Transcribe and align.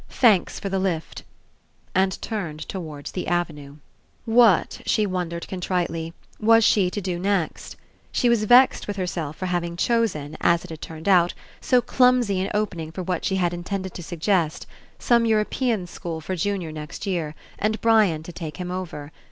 "Thanks 0.09 0.59
for 0.59 0.67
the 0.67 0.79
lift," 0.79 1.21
and 1.93 2.19
turned 2.23 2.61
towards 2.67 3.11
the 3.11 3.27
avenue. 3.27 3.75
What, 4.25 4.81
she 4.87 5.05
wondered 5.05 5.47
contritely, 5.47 6.15
was 6.39 6.63
she 6.63 6.85
io6 6.85 6.85
RE 6.85 6.85
ENCOUNTER 6.87 6.91
'^ 6.91 6.93
to 6.93 7.01
do 7.01 7.19
next? 7.19 7.75
She 8.11 8.27
was 8.27 8.45
vexed 8.45 8.87
with 8.87 8.95
herself 8.95 9.35
for 9.35 9.45
having 9.45 9.77
chosen, 9.77 10.37
as 10.41 10.63
it 10.63 10.71
had 10.71 10.81
turned 10.81 11.07
out, 11.07 11.35
so 11.59 11.83
clumsy 11.83 12.39
an 12.41 12.49
opening 12.55 12.91
for 12.91 13.03
what 13.03 13.23
she 13.23 13.35
had 13.35 13.53
intended 13.53 13.93
to 13.93 14.01
sug 14.01 14.21
gest: 14.21 14.65
some 14.97 15.27
European 15.27 15.85
school 15.85 16.19
for 16.19 16.35
Junior 16.35 16.71
next 16.71 17.05
year, 17.05 17.35
and 17.59 17.79
Brian 17.79 18.23
to 18.23 18.33
take 18.33 18.57
him 18.57 18.71
over. 18.71 19.11